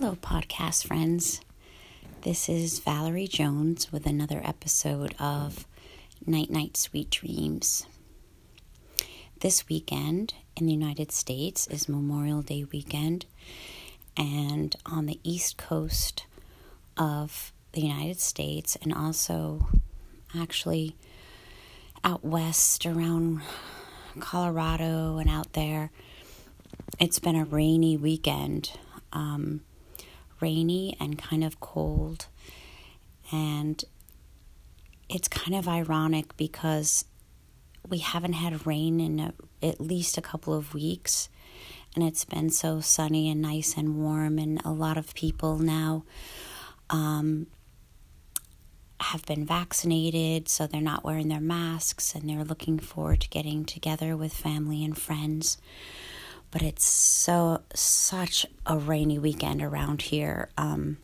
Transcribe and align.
Hello, 0.00 0.16
podcast 0.22 0.86
friends. 0.86 1.42
This 2.22 2.48
is 2.48 2.78
Valerie 2.78 3.26
Jones 3.26 3.92
with 3.92 4.06
another 4.06 4.40
episode 4.42 5.14
of 5.18 5.66
Night 6.24 6.48
Night 6.48 6.78
Sweet 6.78 7.10
Dreams. 7.10 7.86
This 9.40 9.68
weekend 9.68 10.32
in 10.56 10.64
the 10.64 10.72
United 10.72 11.12
States 11.12 11.66
is 11.66 11.86
Memorial 11.86 12.40
Day 12.40 12.64
weekend, 12.64 13.26
and 14.16 14.74
on 14.86 15.04
the 15.04 15.20
east 15.22 15.58
coast 15.58 16.24
of 16.96 17.52
the 17.72 17.82
United 17.82 18.20
States, 18.20 18.78
and 18.80 18.94
also 18.94 19.68
actually 20.34 20.96
out 22.02 22.24
west 22.24 22.86
around 22.86 23.42
Colorado 24.18 25.18
and 25.18 25.28
out 25.28 25.52
there, 25.52 25.90
it's 26.98 27.18
been 27.18 27.36
a 27.36 27.44
rainy 27.44 27.98
weekend. 27.98 28.72
Um, 29.12 29.60
rainy 30.40 30.96
and 31.00 31.18
kind 31.18 31.44
of 31.44 31.60
cold. 31.60 32.26
And 33.32 33.82
it's 35.08 35.28
kind 35.28 35.56
of 35.56 35.68
ironic 35.68 36.36
because 36.36 37.04
we 37.88 37.98
haven't 37.98 38.34
had 38.34 38.66
rain 38.66 39.00
in 39.00 39.20
a, 39.20 39.32
at 39.62 39.80
least 39.80 40.18
a 40.18 40.22
couple 40.22 40.54
of 40.54 40.74
weeks. 40.74 41.28
And 41.94 42.04
it's 42.04 42.24
been 42.24 42.50
so 42.50 42.80
sunny 42.80 43.28
and 43.30 43.42
nice 43.42 43.76
and 43.76 43.96
warm. 43.96 44.38
And 44.38 44.60
a 44.64 44.70
lot 44.70 44.96
of 44.96 45.14
people 45.14 45.58
now 45.58 46.04
um, 46.88 47.46
have 49.00 49.24
been 49.26 49.44
vaccinated, 49.44 50.48
so 50.48 50.66
they're 50.66 50.80
not 50.80 51.04
wearing 51.04 51.28
their 51.28 51.40
masks 51.40 52.14
and 52.14 52.28
they're 52.28 52.44
looking 52.44 52.78
forward 52.78 53.20
to 53.20 53.28
getting 53.28 53.64
together 53.64 54.16
with 54.16 54.32
family 54.32 54.84
and 54.84 54.96
friends 54.96 55.58
but 56.50 56.62
it's 56.62 56.84
so 56.84 57.62
such 57.74 58.46
a 58.66 58.76
rainy 58.76 59.18
weekend 59.18 59.62
around 59.62 60.02
here 60.02 60.48
um, 60.58 60.98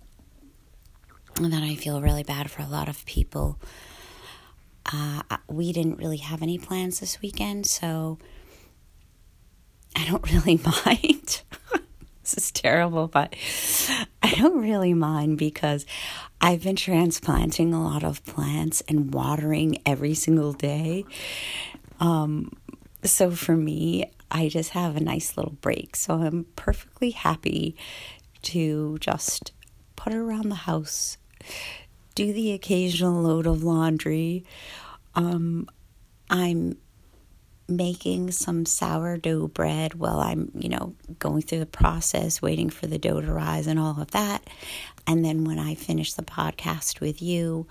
that 1.41 1.62
I 1.62 1.75
feel 1.75 2.00
really 2.00 2.22
bad 2.22 2.50
for 2.50 2.62
a 2.62 2.66
lot 2.66 2.88
of 2.88 3.05
people. 3.06 3.58
Uh, 4.92 5.22
we 5.48 5.72
didn't 5.72 5.98
really 5.98 6.19
have 6.19 6.42
any 6.42 6.58
plans 6.58 7.00
this 7.00 7.20
weekend, 7.20 7.66
so 7.66 8.19
I 9.94 10.05
don't 10.06 10.30
really 10.33 10.61
mind. 10.84 11.42
this 12.22 12.34
is 12.36 12.50
terrible, 12.50 13.08
but 13.08 13.34
I 14.22 14.33
don't 14.34 14.60
really 14.60 14.94
mind 14.94 15.38
because 15.38 15.86
I've 16.41 16.62
been 16.62 16.77
transplanting 16.77 17.72
a 17.72 17.83
lot 17.83 18.05
of 18.05 18.25
plants 18.25 18.83
and 18.88 19.12
watering 19.12 19.78
every 19.86 20.14
single 20.14 20.53
day. 20.53 21.05
Um, 22.00 22.53
so 23.05 23.31
for 23.31 23.56
me, 23.56 24.10
I 24.30 24.48
just 24.48 24.70
have 24.70 24.96
a 24.96 25.00
nice 25.00 25.36
little 25.36 25.56
break. 25.60 25.96
So 25.96 26.14
I'm 26.14 26.46
perfectly 26.56 27.10
happy 27.10 27.77
to 28.42 28.98
just 29.00 29.52
put 29.96 30.14
around 30.14 30.48
the 30.48 30.55
house, 30.55 31.19
do 32.14 32.32
the 32.32 32.52
occasional 32.52 33.22
load 33.22 33.47
of 33.47 33.62
laundry. 33.62 34.44
Um, 35.14 35.69
I'm 36.30 36.77
making 37.69 38.30
some 38.30 38.64
sourdough 38.64 39.48
bread 39.48 39.94
while 39.94 40.20
I'm, 40.20 40.50
you 40.54 40.69
know, 40.69 40.94
going 41.19 41.42
through 41.42 41.58
the 41.60 41.66
process, 41.66 42.41
waiting 42.41 42.70
for 42.70 42.86
the 42.86 42.98
dough 42.98 43.20
to 43.20 43.32
rise 43.32 43.66
and 43.66 43.78
all 43.78 44.00
of 44.00 44.12
that. 44.12 44.48
And 45.06 45.24
then 45.24 45.44
when 45.44 45.58
I 45.58 45.74
finish 45.74 46.12
the 46.12 46.22
podcast 46.22 47.00
with 47.00 47.20
you, 47.20 47.66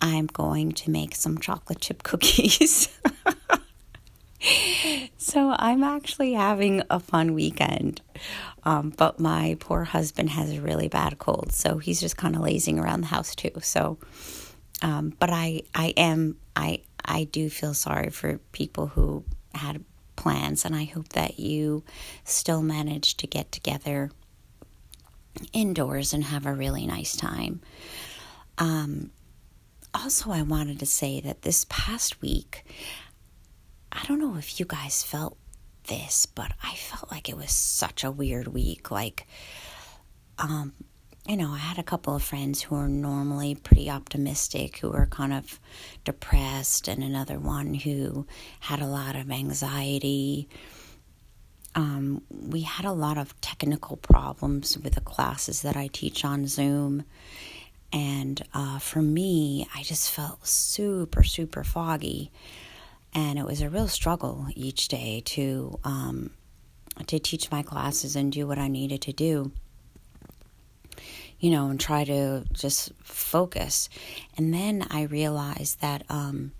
I'm 0.00 0.26
going 0.26 0.72
to 0.72 0.90
make 0.90 1.14
some 1.14 1.38
chocolate 1.38 1.80
chip 1.80 2.02
cookies. 2.02 2.88
so 5.16 5.54
I'm 5.58 5.82
actually 5.82 6.32
having 6.32 6.82
a 6.90 7.00
fun 7.00 7.34
weekend. 7.34 8.00
Um, 8.64 8.90
but 8.96 9.20
my 9.20 9.56
poor 9.60 9.84
husband 9.84 10.30
has 10.30 10.52
a 10.52 10.60
really 10.60 10.88
bad 10.88 11.18
cold, 11.18 11.52
so 11.52 11.78
he's 11.78 12.00
just 12.00 12.16
kind 12.16 12.34
of 12.34 12.42
lazing 12.42 12.78
around 12.78 13.02
the 13.02 13.08
house 13.08 13.34
too. 13.34 13.50
So, 13.60 13.98
um, 14.80 15.14
but 15.18 15.30
I, 15.30 15.62
I 15.74 15.88
am, 15.96 16.36
I, 16.56 16.82
I 17.04 17.24
do 17.24 17.50
feel 17.50 17.74
sorry 17.74 18.10
for 18.10 18.38
people 18.52 18.86
who 18.86 19.24
had 19.54 19.84
plans, 20.16 20.64
and 20.64 20.74
I 20.74 20.84
hope 20.84 21.10
that 21.10 21.38
you 21.38 21.84
still 22.24 22.62
manage 22.62 23.16
to 23.18 23.26
get 23.26 23.52
together 23.52 24.10
indoors 25.52 26.14
and 26.14 26.24
have 26.24 26.46
a 26.46 26.54
really 26.54 26.86
nice 26.86 27.16
time. 27.16 27.60
Um, 28.56 29.10
also, 29.92 30.30
I 30.30 30.42
wanted 30.42 30.78
to 30.80 30.86
say 30.86 31.20
that 31.20 31.42
this 31.42 31.66
past 31.68 32.20
week, 32.22 32.64
I 33.94 34.04
don't 34.06 34.18
know 34.18 34.36
if 34.36 34.58
you 34.58 34.66
guys 34.66 35.02
felt 35.02 35.36
this, 35.86 36.26
but 36.26 36.52
I 36.62 36.74
felt 36.74 37.10
like 37.10 37.28
it 37.28 37.36
was 37.36 37.52
such 37.52 38.02
a 38.04 38.10
weird 38.10 38.48
week. 38.48 38.90
Like, 38.90 39.26
um, 40.38 40.72
you 41.28 41.36
know, 41.36 41.52
I 41.52 41.58
had 41.58 41.78
a 41.78 41.82
couple 41.84 42.14
of 42.14 42.22
friends 42.22 42.62
who 42.62 42.74
are 42.74 42.88
normally 42.88 43.54
pretty 43.54 43.88
optimistic, 43.88 44.78
who 44.78 44.90
were 44.90 45.06
kind 45.06 45.32
of 45.32 45.60
depressed, 46.04 46.88
and 46.88 47.02
another 47.02 47.38
one 47.38 47.74
who 47.74 48.26
had 48.60 48.80
a 48.80 48.86
lot 48.86 49.16
of 49.16 49.30
anxiety. 49.30 50.48
Um, 51.76 52.22
we 52.30 52.62
had 52.62 52.84
a 52.84 52.92
lot 52.92 53.16
of 53.16 53.40
technical 53.40 53.96
problems 53.96 54.76
with 54.78 54.94
the 54.94 55.00
classes 55.00 55.62
that 55.62 55.76
I 55.76 55.88
teach 55.88 56.24
on 56.24 56.46
Zoom. 56.46 57.04
And 57.92 58.42
uh, 58.52 58.80
for 58.80 59.00
me, 59.00 59.68
I 59.74 59.82
just 59.82 60.10
felt 60.10 60.46
super, 60.46 61.22
super 61.22 61.62
foggy 61.62 62.32
and 63.14 63.38
it 63.38 63.46
was 63.46 63.60
a 63.60 63.70
real 63.70 63.88
struggle 63.88 64.46
each 64.54 64.88
day 64.88 65.22
to 65.24 65.78
um, 65.84 66.30
to 67.06 67.18
teach 67.18 67.50
my 67.50 67.62
classes 67.62 68.16
and 68.16 68.32
do 68.32 68.46
what 68.46 68.58
I 68.58 68.68
needed 68.68 69.02
to 69.02 69.12
do. 69.12 69.52
You 71.38 71.50
know, 71.50 71.68
and 71.68 71.78
try 71.78 72.04
to 72.04 72.44
just 72.52 72.92
focus. 73.02 73.88
And 74.36 74.54
then 74.54 74.86
I 74.90 75.02
realized 75.02 75.80
that 75.80 76.04
um, 76.08 76.52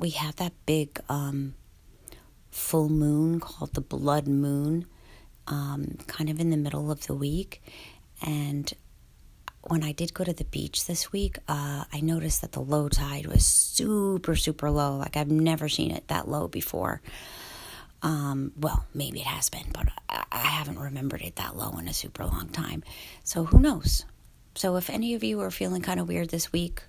we 0.00 0.10
have 0.10 0.36
that 0.36 0.52
big 0.64 0.98
um, 1.08 1.54
full 2.50 2.88
moon 2.88 3.38
called 3.38 3.74
the 3.74 3.80
blood 3.80 4.26
moon, 4.26 4.86
um, 5.46 5.98
kind 6.06 6.30
of 6.30 6.40
in 6.40 6.50
the 6.50 6.56
middle 6.56 6.90
of 6.90 7.06
the 7.06 7.14
week, 7.14 7.62
and 8.22 8.72
when 9.68 9.82
I 9.82 9.92
did 9.92 10.14
go 10.14 10.22
to 10.24 10.32
the 10.32 10.44
beach 10.44 10.86
this 10.86 11.12
week, 11.12 11.38
uh, 11.48 11.84
I 11.92 12.00
noticed 12.00 12.40
that 12.42 12.52
the 12.52 12.60
low 12.60 12.88
tide 12.88 13.26
was 13.26 13.44
super, 13.44 14.36
super 14.36 14.70
low. 14.70 14.96
Like 14.96 15.16
I've 15.16 15.30
never 15.30 15.68
seen 15.68 15.90
it 15.90 16.06
that 16.08 16.28
low 16.28 16.48
before. 16.48 17.00
Um, 18.02 18.52
well, 18.56 18.84
maybe 18.94 19.20
it 19.20 19.26
has 19.26 19.48
been, 19.48 19.66
but 19.72 19.88
I, 20.08 20.24
haven't 20.38 20.78
remembered 20.78 21.22
it 21.22 21.36
that 21.36 21.56
low 21.56 21.78
in 21.78 21.88
a 21.88 21.92
super 21.92 22.24
long 22.24 22.48
time. 22.48 22.84
So 23.24 23.44
who 23.44 23.58
knows? 23.58 24.04
So 24.54 24.76
if 24.76 24.88
any 24.88 25.14
of 25.14 25.24
you 25.24 25.40
are 25.40 25.50
feeling 25.50 25.82
kind 25.82 25.98
of 25.98 26.08
weird 26.08 26.30
this 26.30 26.52
week, 26.52 26.82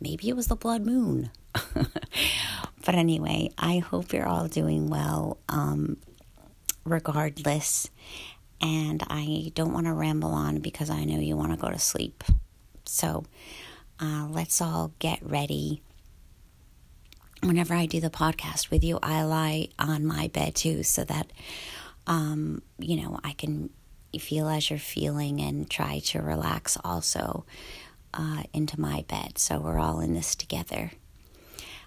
maybe 0.00 0.28
it 0.28 0.36
was 0.36 0.46
the 0.46 0.56
blood 0.56 0.84
moon. 0.84 1.30
but 1.74 2.94
anyway, 2.94 3.50
I 3.58 3.78
hope 3.78 4.12
you're 4.12 4.28
all 4.28 4.48
doing 4.48 4.88
well, 4.88 5.38
um, 5.48 5.96
regardless 6.84 7.90
and 8.60 9.02
I 9.08 9.52
don't 9.54 9.72
want 9.72 9.86
to 9.86 9.92
ramble 9.92 10.32
on 10.32 10.58
because 10.58 10.90
I 10.90 11.04
know 11.04 11.18
you 11.18 11.36
want 11.36 11.52
to 11.52 11.58
go 11.58 11.70
to 11.70 11.78
sleep. 11.78 12.24
So 12.84 13.24
uh, 14.00 14.26
let's 14.30 14.60
all 14.60 14.92
get 14.98 15.20
ready. 15.22 15.82
Whenever 17.42 17.74
I 17.74 17.86
do 17.86 18.00
the 18.00 18.10
podcast 18.10 18.70
with 18.70 18.82
you, 18.82 18.98
I 19.02 19.22
lie 19.22 19.68
on 19.78 20.04
my 20.04 20.28
bed 20.28 20.56
too 20.56 20.82
so 20.82 21.04
that, 21.04 21.30
um, 22.06 22.62
you 22.78 23.00
know, 23.00 23.20
I 23.22 23.32
can 23.32 23.70
feel 24.18 24.48
as 24.48 24.70
you're 24.70 24.78
feeling 24.78 25.40
and 25.40 25.70
try 25.70 26.00
to 26.00 26.20
relax 26.20 26.76
also 26.82 27.44
uh, 28.14 28.42
into 28.52 28.80
my 28.80 29.04
bed. 29.08 29.38
So 29.38 29.60
we're 29.60 29.78
all 29.78 30.00
in 30.00 30.14
this 30.14 30.34
together. 30.34 30.92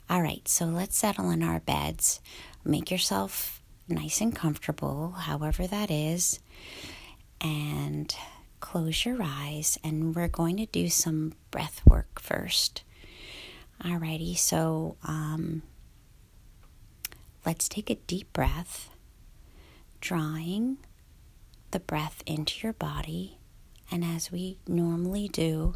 All 0.10 0.22
right, 0.22 0.48
so 0.48 0.66
let's 0.66 0.98
settle 0.98 1.32
in 1.32 1.42
our 1.42 1.60
beds. 1.62 2.22
Make 2.64 2.92
yourself 2.92 3.61
nice 3.92 4.22
and 4.22 4.36
comfortable, 4.36 5.12
however 5.12 5.68
that 5.68 5.92
is, 5.92 6.40
and 7.40 8.16
close 8.60 9.06
your 9.06 9.18
eyes. 9.22 9.78
And 9.84 10.16
we're 10.16 10.28
going 10.28 10.58
to 10.58 10.66
do 10.66 10.90
some 10.90 11.34
breath 11.52 11.82
work 11.86 12.20
first. 12.20 12.84
Alrighty, 13.84 14.38
so 14.38 14.96
um, 15.04 15.64
let's 17.46 17.68
take 17.68 17.90
a 17.90 17.96
deep 17.96 18.32
breath, 18.32 18.90
drawing 20.00 20.78
the 21.72 21.80
breath 21.80 22.22
into 22.26 22.60
your 22.66 22.74
body. 22.74 23.38
And 23.90 24.06
as 24.06 24.32
we 24.32 24.58
normally 24.68 25.28
do, 25.28 25.76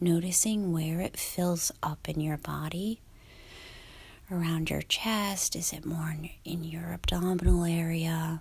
noticing 0.00 0.72
where 0.72 1.00
it 1.00 1.16
fills 1.16 1.70
up 1.82 2.08
in 2.08 2.20
your 2.20 2.38
body 2.38 3.00
around 4.30 4.70
your 4.70 4.82
chest? 4.82 5.56
Is 5.56 5.72
it 5.72 5.84
more 5.84 6.10
in, 6.10 6.30
in 6.44 6.64
your 6.64 6.92
abdominal 6.92 7.64
area? 7.64 8.40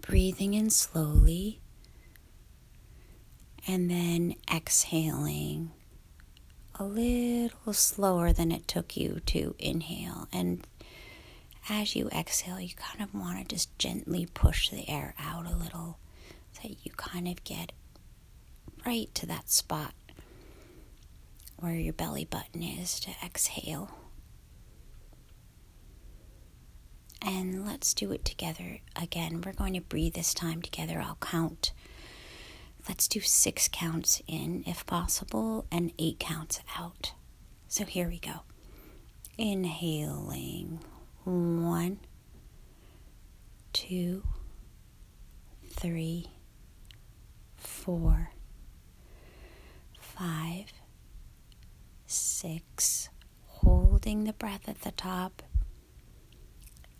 Breathing 0.00 0.54
in 0.54 0.70
slowly 0.70 1.60
and 3.66 3.90
then 3.90 4.34
exhaling 4.52 5.72
a 6.78 6.84
little 6.84 7.72
slower 7.72 8.32
than 8.32 8.52
it 8.52 8.68
took 8.68 8.96
you 8.96 9.20
to 9.26 9.54
inhale. 9.58 10.28
And 10.32 10.66
as 11.68 11.96
you 11.96 12.08
exhale, 12.10 12.60
you 12.60 12.74
kind 12.76 13.02
of 13.02 13.14
want 13.14 13.38
to 13.38 13.54
just 13.54 13.76
gently 13.78 14.26
push 14.26 14.68
the 14.70 14.88
air 14.88 15.14
out 15.18 15.46
a 15.46 15.56
little 15.56 15.98
so 16.52 16.68
you 16.82 16.90
kind 16.96 17.26
of 17.28 17.42
get 17.44 17.72
right 18.84 19.12
to 19.14 19.26
that 19.26 19.50
spot 19.50 19.92
where 21.58 21.74
your 21.74 21.92
belly 21.92 22.24
button 22.24 22.62
is 22.62 23.00
to 23.00 23.10
exhale. 23.24 23.90
And 27.22 27.66
let's 27.66 27.94
do 27.94 28.12
it 28.12 28.24
together 28.24 28.78
again. 28.94 29.40
We're 29.44 29.52
going 29.52 29.74
to 29.74 29.80
breathe 29.80 30.14
this 30.14 30.34
time 30.34 30.62
together. 30.62 31.00
I'll 31.00 31.18
count. 31.20 31.72
Let's 32.88 33.08
do 33.08 33.20
six 33.20 33.68
counts 33.72 34.22
in 34.28 34.62
if 34.66 34.86
possible 34.86 35.66
and 35.72 35.92
eight 35.98 36.20
counts 36.20 36.60
out. 36.78 37.14
So 37.68 37.84
here 37.84 38.08
we 38.08 38.20
go. 38.20 38.42
Inhaling 39.38 40.80
one, 41.24 41.98
two, 43.72 44.22
three, 45.70 46.28
four, 47.56 48.30
five, 49.98 50.72
six. 52.06 53.08
Holding 53.46 54.24
the 54.24 54.32
breath 54.32 54.68
at 54.68 54.82
the 54.82 54.92
top. 54.92 55.42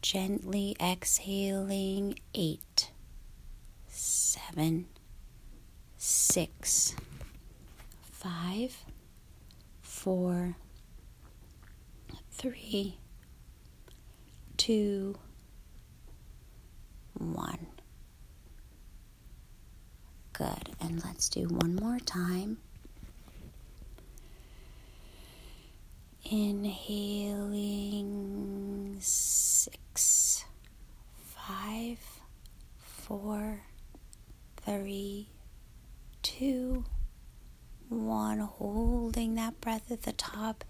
Gently 0.03 0.77
exhaling 0.81 2.19
eight, 2.35 2.91
seven, 3.89 4.87
six, 5.97 6.95
five, 8.13 8.77
four, 9.81 10.57
three, 12.31 12.99
two, 14.57 15.17
one. 17.15 17.67
Good. 20.33 20.71
And 20.81 21.03
let's 21.05 21.29
do 21.29 21.49
one 21.49 21.75
more 21.77 21.99
time. 22.01 22.59
Inhaling 26.29 28.09
six, 29.01 30.45
five, 31.15 31.99
four, 32.79 33.61
three, 34.57 35.29
two, 36.23 36.85
one. 37.89 38.41
Holding 38.41 39.37
that 39.37 39.61
breath 39.61 39.93
at 39.93 40.03
the 40.03 40.13
top. 40.13 40.65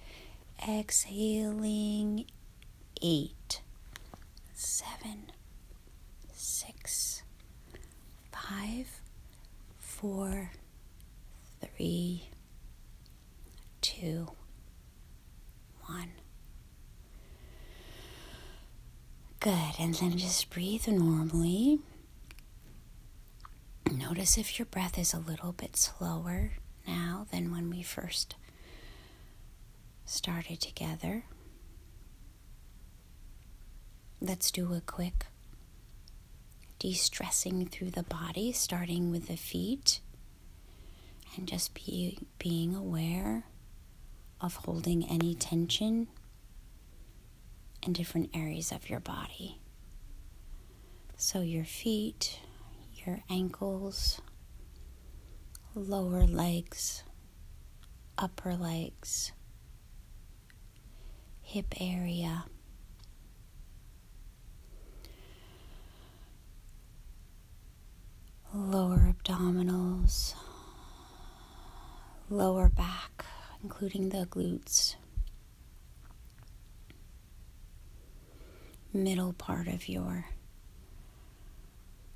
Exhaling 0.68 2.26
eight, 3.02 3.62
seven, 4.54 5.30
six, 6.34 7.22
five, 8.30 9.00
four, 9.78 10.50
three, 11.60 12.28
two, 13.80 14.28
one. 15.86 16.10
Good, 19.46 19.78
and 19.78 19.94
then 19.94 20.19
just 20.19 20.50
breathe 20.50 20.88
normally. 20.88 21.78
Notice 23.88 24.37
if 24.37 24.58
your 24.58 24.66
breath 24.66 24.98
is 24.98 25.14
a 25.14 25.20
little 25.20 25.52
bit 25.52 25.76
slower 25.76 26.54
now 26.84 27.28
than 27.31 27.52
when 27.52 27.70
we 27.70 27.84
first 27.84 28.34
started 30.04 30.60
together. 30.60 31.26
Let's 34.20 34.50
do 34.50 34.75
a 34.75 34.81
quick 34.81 35.26
de 36.81 36.92
stressing 36.92 37.66
through 37.66 37.92
the 37.92 38.02
body, 38.02 38.50
starting 38.50 39.12
with 39.12 39.28
the 39.28 39.37
feet, 39.37 40.00
and 41.37 41.46
just 41.46 41.72
be, 41.72 42.19
being 42.40 42.75
aware 42.75 43.44
of 44.40 44.56
holding 44.56 45.08
any 45.08 45.37
tension 45.37 46.08
in 47.86 47.92
different 47.92 48.30
areas 48.34 48.72
of 48.72 48.90
your 48.90 49.00
body. 49.00 49.58
So, 51.16 51.40
your 51.40 51.64
feet, 51.64 52.40
your 53.06 53.20
ankles, 53.30 54.20
lower 55.74 56.26
legs, 56.26 57.04
upper 58.18 58.54
legs, 58.54 59.32
hip 61.42 61.74
area. 61.80 62.44
Lower 68.54 69.14
abdominals, 69.14 70.34
lower 72.30 72.68
back, 72.70 73.24
including 73.62 74.08
the 74.08 74.26
glutes, 74.26 74.96
middle 78.96 79.32
part 79.32 79.69
of 79.69 79.88
your 79.88 80.26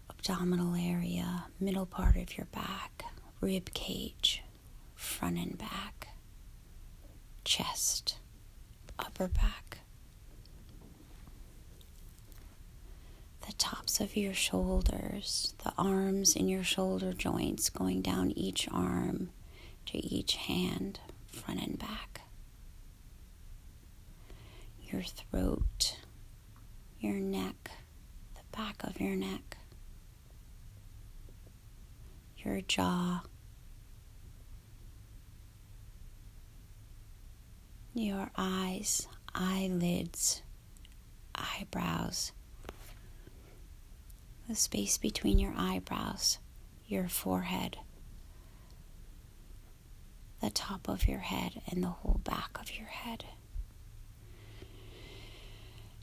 abdominal 0.09 0.75
area, 0.75 1.45
middle 1.61 1.87
part 1.87 2.17
of 2.17 2.37
your 2.37 2.47
back, 2.47 3.05
rib 3.41 3.73
cage, 3.75 4.43
front 4.95 5.39
and 5.39 5.57
back, 5.59 6.09
chest, 7.45 8.17
upper 8.99 9.29
back, 9.29 9.79
the 13.47 13.53
tops 13.55 14.01
of 14.01 14.17
your 14.17 14.35
shoulders, 14.35 15.55
the 15.65 15.73
arms 15.79 16.37
in 16.37 16.49
your 16.49 16.65
shoulder 16.65 17.13
joints 17.13 17.71
going 17.71 18.01
down 18.03 18.31
each 18.33 18.69
arm 18.73 19.31
to 19.87 19.99
each 19.99 20.37
hand, 20.37 21.01
front 21.33 21.61
and 21.61 21.79
back, 21.79 22.21
your 24.83 25.03
throat, 25.03 25.97
your 27.01 27.15
neck, 27.15 27.71
the 28.35 28.57
back 28.57 28.85
of 28.85 29.01
your 29.01 29.17
neck 29.17 29.57
your 32.45 32.61
jaw, 32.63 33.23
your 37.95 38.31
eyes, 38.37 39.07
eyelids, 39.35 40.43
eyebrows, 41.35 42.33
the 44.49 44.55
space 44.55 44.97
between 44.97 45.39
your 45.39 45.53
eyebrows, 45.57 46.39
your 46.87 47.09
forehead, 47.09 47.77
the 50.41 50.51
top 50.51 50.89
of 50.89 51.07
your 51.07 51.19
head, 51.21 51.61
and 51.71 51.83
the 51.83 51.89
whole 51.89 52.21
back 52.25 52.59
of 52.61 52.77
your 52.77 52.89
head. 52.89 53.25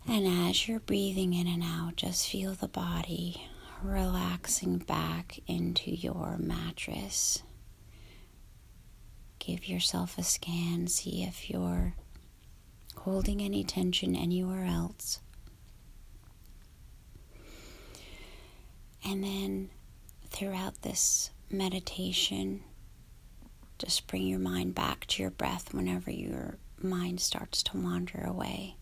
And 0.10 0.26
as 0.50 0.68
you're 0.68 0.80
breathing 0.80 1.34
in 1.34 1.48
and 1.48 1.62
out, 1.62 1.98
just 1.98 2.28
feel 2.30 2.54
the 2.54 2.70
body 2.70 3.46
relaxing 3.84 4.78
back 4.78 5.40
into 5.48 5.92
your 5.92 6.38
mattress. 6.40 7.44
Give 9.40 9.68
yourself 9.68 10.18
a 10.18 10.24
scan, 10.24 10.88
see 10.88 11.24
if 11.24 11.50
you're 11.50 11.94
holding 12.96 13.42
any 13.42 13.64
tension 13.64 14.16
anywhere 14.16 14.66
else. 14.66 15.20
And 19.04 19.24
then 19.24 19.70
throughout 20.30 20.82
this 20.82 21.32
meditation, 21.50 22.64
just 23.78 24.08
bring 24.08 24.24
your 24.26 24.40
mind 24.40 24.74
back 24.74 25.06
to 25.08 25.22
your 25.22 25.32
breath 25.32 25.74
whenever 25.74 26.12
your 26.12 26.58
mind 26.82 27.20
starts 27.20 27.62
to 27.64 27.78
wander 27.78 28.22
away. 28.26 28.76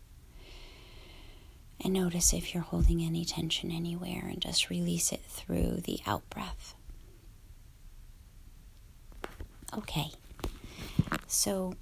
And 1.84 1.94
notice 1.94 2.34
if 2.34 2.54
you're 2.54 2.64
holding 2.64 3.02
any 3.04 3.26
tension 3.26 3.72
anywhere 3.72 4.28
and 4.30 4.42
just 4.42 4.70
release 4.70 5.12
it 5.12 5.22
through 5.28 5.82
the 5.84 6.00
out 6.08 6.28
breath. 6.30 6.76
Okay, 9.78 10.08
so 11.28 11.74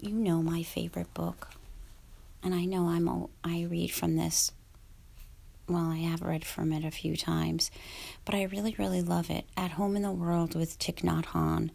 you 0.00 0.12
know 0.12 0.40
my 0.42 0.62
favorite 0.62 1.12
book, 1.14 1.48
and 2.42 2.54
I 2.54 2.64
know 2.64 2.88
I'm 2.88 3.26
I 3.42 3.62
read 3.62 3.90
from 3.90 4.16
this. 4.16 4.52
Well, 5.68 5.90
I 5.90 5.98
have 5.98 6.22
read 6.22 6.44
from 6.44 6.72
it 6.72 6.84
a 6.84 6.90
few 6.90 7.16
times, 7.16 7.70
but 8.24 8.34
I 8.34 8.44
really, 8.44 8.74
really 8.78 9.02
love 9.02 9.30
it. 9.30 9.44
At 9.56 9.72
Home 9.72 9.96
in 9.96 10.02
the 10.02 10.10
World 10.12 10.54
with 10.54 10.78
Thich 10.78 11.02
Nhat 11.02 11.26
Hanh 11.26 11.70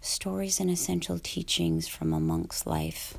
Stories 0.00 0.60
and 0.60 0.70
Essential 0.70 1.18
Teachings 1.18 1.88
from 1.88 2.12
a 2.12 2.20
Monk's 2.20 2.66
Life 2.66 3.18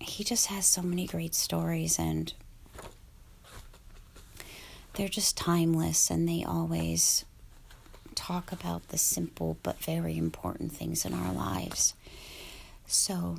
he 0.00 0.24
just 0.24 0.46
has 0.46 0.66
so 0.66 0.82
many 0.82 1.06
great 1.06 1.34
stories 1.34 1.98
and 1.98 2.32
they're 4.94 5.08
just 5.08 5.36
timeless 5.36 6.10
and 6.10 6.28
they 6.28 6.42
always 6.42 7.24
talk 8.14 8.50
about 8.52 8.88
the 8.88 8.98
simple 8.98 9.56
but 9.62 9.78
very 9.78 10.16
important 10.16 10.72
things 10.72 11.04
in 11.04 11.14
our 11.14 11.32
lives. 11.32 11.94
So 12.86 13.36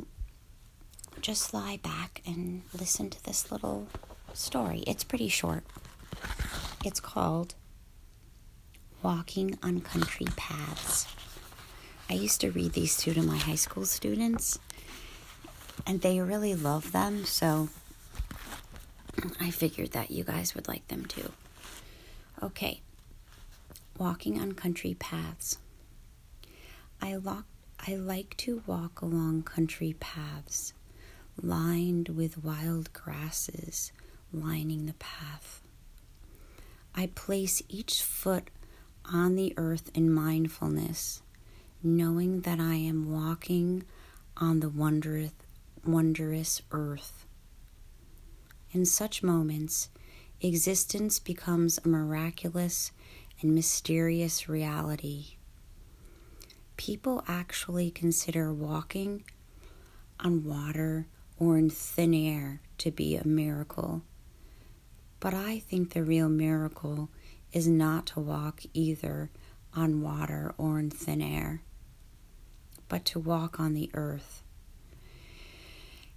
just 1.22 1.54
lie 1.54 1.78
back 1.84 2.22
and 2.26 2.64
listen 2.78 3.10
to 3.10 3.24
this 3.24 3.52
little 3.52 3.88
story. 4.34 4.84
It's 4.88 5.04
pretty 5.04 5.28
short. 5.28 5.64
It's 6.86 7.00
called 7.00 7.56
Walking 9.04 9.58
on 9.62 9.82
Country 9.82 10.28
Paths. 10.36 11.08
I 12.10 12.14
used 12.14 12.42
to 12.42 12.52
read 12.52 12.74
these 12.74 12.98
two 12.98 13.14
to 13.14 13.22
my 13.22 13.38
high 13.38 13.56
school 13.56 13.86
students, 13.86 14.60
and 15.86 16.02
they 16.02 16.20
really 16.20 16.56
love 16.56 16.92
them, 16.92 17.26
so 17.26 17.70
I 19.40 19.50
figured 19.50 19.92
that 19.92 20.12
you 20.12 20.24
guys 20.24 20.56
would 20.56 20.68
like 20.68 20.88
them 20.88 21.06
too. 21.06 21.32
Okay, 22.42 22.82
walking 23.98 24.40
on 24.40 24.54
country 24.54 24.96
paths. 24.96 25.58
I, 27.02 27.16
lock, 27.16 27.46
I 27.88 27.96
like 27.96 28.36
to 28.38 28.62
walk 28.66 29.02
along 29.02 29.44
country 29.44 29.96
paths 30.00 30.74
lined 31.42 32.10
with 32.10 32.44
wild 32.44 32.94
grasses 32.94 33.92
lining 34.34 34.86
the 34.86 34.94
path. 34.94 35.62
I 36.94 37.08
place 37.16 37.62
each 37.70 38.02
foot 38.02 38.50
on 39.06 39.36
the 39.36 39.54
earth 39.58 39.92
in 39.94 40.12
mindfulness, 40.12 41.22
knowing 41.82 42.42
that 42.42 42.60
I 42.60 42.76
am 42.76 43.12
walking 43.12 43.84
on 44.38 44.60
the 44.60 44.70
wondrous, 44.70 45.32
wondrous 45.86 46.62
earth. 46.72 47.26
In 48.72 48.86
such 48.86 49.24
moments, 49.24 49.90
existence 50.40 51.20
becomes 51.20 51.78
a 51.78 51.88
miraculous 51.88 52.92
and 53.42 53.54
mysterious 53.54 54.48
reality. 54.48 55.38
People 56.78 57.24
actually 57.28 57.92
consider 57.92 58.54
walking 58.54 59.24
on 60.20 60.44
water 60.44 61.08
or 61.38 61.58
in 61.58 61.70
thin 61.70 62.14
air 62.14 62.62
to 62.78 62.92
be 62.92 63.16
a 63.16 63.28
miracle. 63.28 64.04
But 65.20 65.34
I 65.34 65.60
think 65.60 65.94
the 65.94 66.04
real 66.04 66.30
miracle 66.30 67.10
is 67.52 67.68
not 67.68 68.06
to 68.08 68.20
walk 68.20 68.62
either 68.74 69.30
on 69.74 70.02
water 70.02 70.54
or 70.58 70.80
in 70.80 70.90
thin 70.90 71.22
air, 71.22 71.62
but 72.88 73.06
to 73.06 73.20
walk 73.20 73.60
on 73.60 73.74
the 73.74 73.90
earth. 73.94 74.44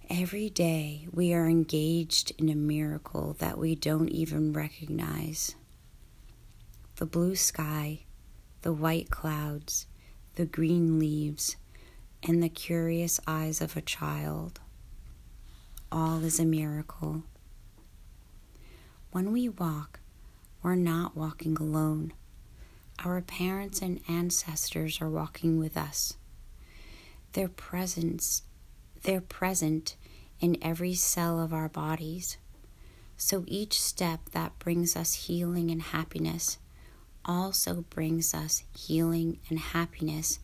Every 0.09 0.51
day 0.51 1.07
we 1.11 1.33
are 1.33 1.47
engaged 1.47 2.31
in 2.37 2.49
a 2.49 2.55
miracle 2.55 3.35
that 3.39 3.57
we 3.57 3.73
don't 3.73 4.09
even 4.09 4.53
recognize. 4.53 5.55
The 6.97 7.07
blue 7.07 7.35
sky, 7.35 8.01
the 8.61 8.71
white 8.71 9.09
clouds, 9.09 9.87
the 10.35 10.45
green 10.45 10.99
leaves, 10.99 11.55
and 12.21 12.43
the 12.43 12.49
curious 12.49 13.19
eyes 13.25 13.61
of 13.61 13.75
a 13.75 13.81
child. 13.81 14.59
All 15.91 16.23
is 16.23 16.39
a 16.39 16.45
miracle. 16.45 17.23
When 19.11 19.31
we 19.31 19.49
walk, 19.49 20.01
we're 20.61 20.75
not 20.75 21.17
walking 21.17 21.57
alone. 21.57 22.13
Our 23.03 23.21
parents 23.21 23.81
and 23.81 24.01
ancestors 24.07 25.01
are 25.01 25.09
walking 25.09 25.57
with 25.57 25.75
us. 25.75 26.13
Their 27.33 27.49
presence, 27.49 28.43
they're 29.05 29.21
present 29.21 29.95
in 30.39 30.57
every 30.61 30.93
cell 30.93 31.39
of 31.39 31.53
our 31.53 31.69
bodies. 31.69 32.37
So 33.17 33.45
each 33.47 33.81
step 33.81 34.31
that 34.31 34.59
brings 34.59 34.95
us 34.95 35.13
healing 35.13 35.71
and 35.71 35.81
happiness 35.81 36.57
also 37.23 37.85
brings 37.89 38.33
us 38.33 38.63
healing 38.77 39.39
and 39.49 39.57
happiness 39.57 40.39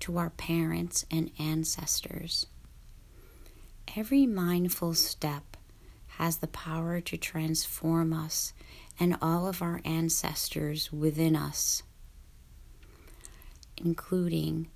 to 0.00 0.18
our 0.18 0.30
parents 0.30 1.06
and 1.10 1.30
ancestors. 1.38 2.46
Every 3.96 4.26
mindful 4.26 4.94
step 4.94 5.56
has 6.18 6.38
the 6.38 6.48
power 6.48 7.00
to 7.00 7.16
transform 7.16 8.12
us 8.12 8.52
and 8.98 9.16
all 9.22 9.46
of 9.46 9.62
our 9.62 9.80
ancestors 9.84 10.92
within 10.92 11.36
us, 11.36 11.82
including 13.76 14.68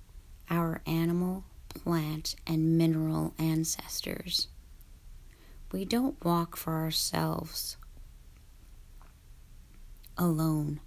our 0.49 0.81
animal, 0.85 1.43
plant, 1.73 2.35
and 2.47 2.77
mineral 2.77 3.33
ancestors. 3.37 4.47
We 5.71 5.85
don't 5.85 6.23
walk 6.23 6.57
for 6.57 6.73
ourselves 6.73 7.77
alone. 10.17 10.79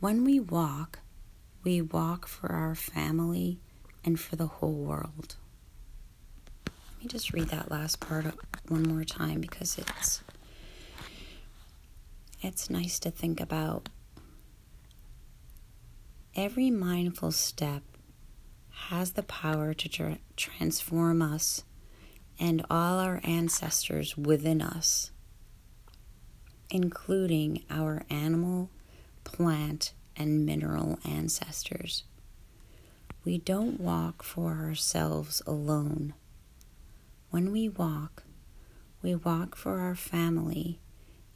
When 0.00 0.24
we 0.24 0.40
walk, 0.40 1.00
we 1.64 1.80
walk 1.82 2.26
for 2.26 2.52
our 2.52 2.74
family 2.74 3.58
and 4.04 4.18
for 4.20 4.36
the 4.36 4.46
whole 4.46 4.72
world 4.74 5.36
Let 6.66 7.02
me 7.02 7.08
just 7.08 7.32
read 7.32 7.48
that 7.48 7.70
last 7.70 8.00
part 8.00 8.26
one 8.68 8.82
more 8.84 9.04
time 9.04 9.40
because 9.40 9.78
it's 9.78 10.22
it's 12.42 12.70
nice 12.70 12.98
to 13.00 13.10
think 13.10 13.40
about. 13.40 13.88
Every 16.34 16.70
mindful 16.70 17.32
step 17.32 17.82
has 18.88 19.12
the 19.12 19.22
power 19.22 19.74
to 19.74 19.88
tra- 19.88 20.18
transform 20.36 21.22
us 21.22 21.64
and 22.38 22.64
all 22.70 22.98
our 22.98 23.20
ancestors 23.24 24.16
within 24.16 24.60
us, 24.60 25.10
including 26.70 27.62
our 27.70 28.02
animal, 28.10 28.70
plant, 29.24 29.92
and 30.16 30.44
mineral 30.44 30.98
ancestors. 31.04 32.04
We 33.24 33.38
don't 33.38 33.80
walk 33.80 34.22
for 34.22 34.52
ourselves 34.52 35.42
alone 35.46 36.14
when 37.30 37.52
we 37.52 37.68
walk, 37.68 38.22
we 39.02 39.14
walk 39.14 39.56
for 39.56 39.80
our 39.80 39.94
family 39.94 40.80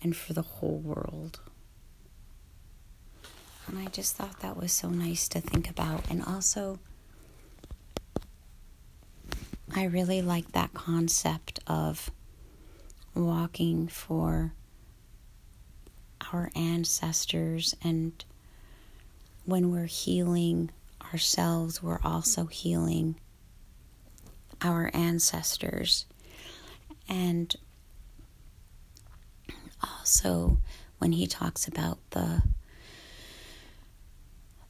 and 0.00 0.16
for 0.16 0.32
the 0.32 0.42
whole 0.42 0.78
world. 0.78 1.40
And 3.66 3.78
I 3.78 3.87
just 3.87 4.16
thought 4.16 4.40
that 4.40 4.56
was 4.56 4.73
so 4.73 4.88
nice 4.88 5.28
to 5.28 5.40
think 5.40 5.68
about. 5.68 6.11
And 6.11 6.25
also, 6.25 6.78
I 9.75 9.85
really 9.85 10.21
like 10.21 10.53
that 10.53 10.75
concept 10.75 11.61
of 11.67 12.11
walking 13.15 13.89
for 13.89 14.53
our 16.33 16.50
ancestors. 16.57 17.77
And 17.83 18.25
when 19.45 19.71
we're 19.71 19.87
healing 19.87 20.71
ourselves, 21.12 21.83
we're 21.83 22.00
also 22.03 22.47
healing 22.47 23.17
our 24.62 24.91
ancestors. 24.93 26.07
And 27.09 27.55
also 29.83 30.59
when 30.99 31.12
he 31.12 31.27
talks 31.27 31.67
about 31.67 31.99
the 32.11 32.43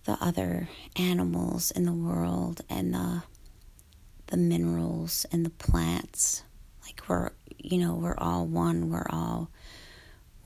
the 0.05 0.17
other 0.21 0.69
animals 0.97 1.71
in 1.71 1.85
the 1.85 1.93
world 1.93 2.63
and 2.71 2.95
the 2.95 3.23
the 4.31 4.37
minerals 4.37 5.27
and 5.33 5.45
the 5.45 5.51
plants 5.51 6.43
like 6.85 7.03
we're 7.09 7.31
you 7.59 7.79
know 7.79 7.95
we're 7.95 8.19
all 8.19 8.47
one 8.47 8.91
we're 8.91 9.07
all 9.11 9.51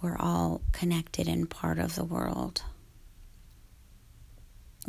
we're 0.02 0.16
all 0.18 0.60
connected 0.72 1.28
and 1.28 1.48
part 1.48 1.78
of 1.78 1.94
the 1.94 2.04
world 2.04 2.62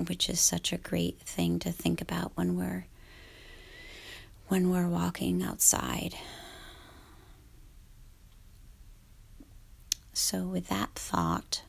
which 0.08 0.30
is 0.30 0.40
such 0.40 0.74
a 0.74 0.78
great 0.78 1.20
thing 1.20 1.60
to 1.60 1.72
think 1.72 2.02
about 2.02 2.32
when 2.36 2.58
we're 2.58 2.86
when 4.48 4.70
we're 4.70 4.88
walking 4.88 5.42
outside. 5.42 6.16
So, 10.14 10.44
with 10.44 10.68
that 10.70 10.92
thought, 10.96 11.64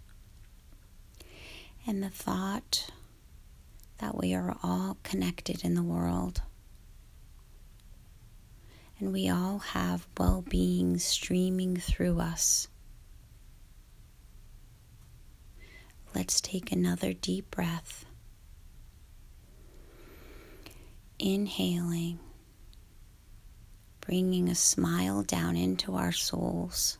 and 1.87 2.03
the 2.03 2.11
thought 2.11 2.91
that 3.99 4.17
we 4.17 4.35
are 4.35 4.57
all 4.63 4.99
connected 5.03 5.65
in 5.65 5.75
the 5.75 5.83
world, 5.83 6.43
and 8.99 9.13
we 9.13 9.29
all 9.29 9.59
have 9.59 10.07
well 10.19 10.43
being 10.49 10.99
streaming 10.99 11.77
through 11.77 12.21
us. 12.21 12.69
Let's 16.15 16.41
take 16.41 16.73
another 16.73 17.13
deep 17.13 17.51
breath. 17.51 18.07
Inhaling 21.19 22.19
bringing 24.07 24.49
a 24.49 24.55
smile 24.55 25.23
down 25.23 25.57
into 25.57 25.95
our 25.97 26.13
souls. 26.13 26.99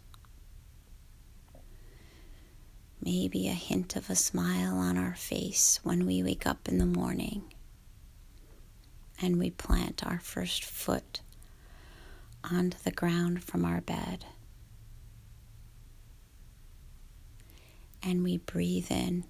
Maybe 3.01 3.47
a 3.47 3.53
hint 3.53 3.95
of 3.95 4.11
a 4.11 4.17
smile 4.17 4.77
on 4.79 4.99
our 4.99 5.15
face 5.15 5.79
when 5.85 6.05
we 6.05 6.25
wake 6.25 6.47
up 6.47 6.69
in 6.69 6.79
the 6.79 6.87
morning 6.87 7.55
and 9.23 9.39
we 9.39 9.51
plant 9.51 10.05
our 10.05 10.19
first 10.19 10.65
foot 10.65 11.21
onto 12.51 12.79
the 12.85 12.91
ground 12.91 13.43
from 13.43 13.65
our 13.65 13.81
bed. 13.81 14.25
And 18.03 18.23
we 18.23 18.39
breathe 18.39 18.91
in 18.91 19.25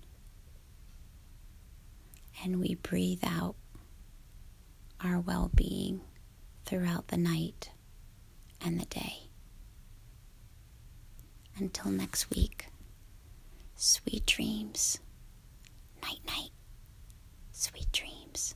and 2.42 2.61
we 2.61 2.75
breathe 2.75 3.25
out 3.25 3.56
our 5.02 5.18
well 5.20 5.50
being 5.54 6.00
throughout 6.64 7.08
the 7.08 7.16
night 7.16 7.70
and 8.61 8.78
the 8.80 8.87
day. 8.87 9.30
Until 11.58 11.90
next 11.90 12.30
week, 12.30 12.66
sweet 13.76 14.26
dreams. 14.26 14.99
Night, 16.02 16.20
night. 16.26 16.50
Sweet 17.52 17.90
dreams. 17.92 18.54